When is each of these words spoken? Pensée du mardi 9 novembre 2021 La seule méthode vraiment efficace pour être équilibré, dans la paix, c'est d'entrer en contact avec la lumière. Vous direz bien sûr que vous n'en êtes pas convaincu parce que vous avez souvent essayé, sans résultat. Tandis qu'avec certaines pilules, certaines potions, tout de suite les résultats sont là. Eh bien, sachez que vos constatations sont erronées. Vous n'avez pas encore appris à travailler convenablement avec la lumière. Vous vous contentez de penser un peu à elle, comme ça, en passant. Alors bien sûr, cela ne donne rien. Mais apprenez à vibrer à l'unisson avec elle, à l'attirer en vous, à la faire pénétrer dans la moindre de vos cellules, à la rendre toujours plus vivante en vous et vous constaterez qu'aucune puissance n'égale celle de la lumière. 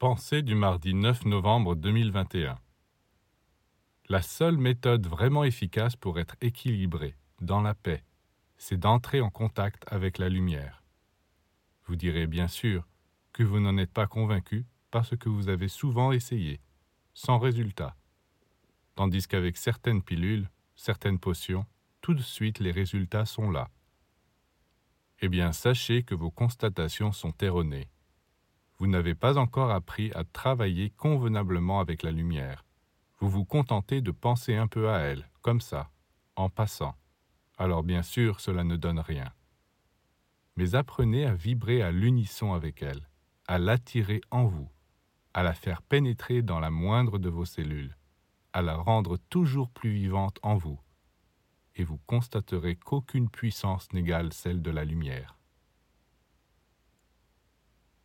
Pensée 0.00 0.40
du 0.40 0.54
mardi 0.54 0.94
9 0.94 1.26
novembre 1.26 1.74
2021 1.74 2.58
La 4.08 4.22
seule 4.22 4.56
méthode 4.56 5.06
vraiment 5.06 5.44
efficace 5.44 5.94
pour 5.94 6.18
être 6.18 6.36
équilibré, 6.40 7.16
dans 7.42 7.60
la 7.60 7.74
paix, 7.74 8.02
c'est 8.56 8.78
d'entrer 8.78 9.20
en 9.20 9.28
contact 9.28 9.84
avec 9.92 10.16
la 10.16 10.30
lumière. 10.30 10.82
Vous 11.84 11.96
direz 11.96 12.26
bien 12.26 12.48
sûr 12.48 12.88
que 13.34 13.42
vous 13.42 13.60
n'en 13.60 13.76
êtes 13.76 13.92
pas 13.92 14.06
convaincu 14.06 14.64
parce 14.90 15.14
que 15.18 15.28
vous 15.28 15.50
avez 15.50 15.68
souvent 15.68 16.12
essayé, 16.12 16.62
sans 17.12 17.38
résultat. 17.38 17.94
Tandis 18.94 19.26
qu'avec 19.26 19.58
certaines 19.58 20.02
pilules, 20.02 20.48
certaines 20.76 21.18
potions, 21.18 21.66
tout 22.00 22.14
de 22.14 22.22
suite 22.22 22.58
les 22.58 22.72
résultats 22.72 23.26
sont 23.26 23.50
là. 23.50 23.68
Eh 25.20 25.28
bien, 25.28 25.52
sachez 25.52 26.04
que 26.04 26.14
vos 26.14 26.30
constatations 26.30 27.12
sont 27.12 27.34
erronées. 27.42 27.90
Vous 28.80 28.88
n'avez 28.88 29.14
pas 29.14 29.36
encore 29.38 29.70
appris 29.70 30.10
à 30.14 30.24
travailler 30.24 30.90
convenablement 30.90 31.78
avec 31.78 32.02
la 32.02 32.10
lumière. 32.10 32.64
Vous 33.20 33.28
vous 33.28 33.44
contentez 33.44 34.00
de 34.00 34.10
penser 34.10 34.56
un 34.56 34.66
peu 34.66 34.90
à 34.90 35.00
elle, 35.00 35.28
comme 35.42 35.60
ça, 35.60 35.90
en 36.34 36.48
passant. 36.48 36.94
Alors 37.58 37.82
bien 37.82 38.02
sûr, 38.02 38.40
cela 38.40 38.64
ne 38.64 38.76
donne 38.76 38.98
rien. 38.98 39.30
Mais 40.56 40.74
apprenez 40.74 41.26
à 41.26 41.34
vibrer 41.34 41.82
à 41.82 41.92
l'unisson 41.92 42.54
avec 42.54 42.82
elle, 42.82 43.06
à 43.46 43.58
l'attirer 43.58 44.22
en 44.30 44.46
vous, 44.46 44.70
à 45.34 45.42
la 45.42 45.52
faire 45.52 45.82
pénétrer 45.82 46.40
dans 46.40 46.58
la 46.58 46.70
moindre 46.70 47.18
de 47.18 47.28
vos 47.28 47.44
cellules, 47.44 47.96
à 48.54 48.62
la 48.62 48.76
rendre 48.76 49.18
toujours 49.28 49.70
plus 49.70 49.92
vivante 49.92 50.38
en 50.42 50.56
vous 50.56 50.80
et 51.76 51.84
vous 51.84 51.98
constaterez 52.06 52.76
qu'aucune 52.76 53.28
puissance 53.28 53.92
n'égale 53.92 54.32
celle 54.32 54.62
de 54.62 54.70
la 54.70 54.84
lumière. 54.84 55.39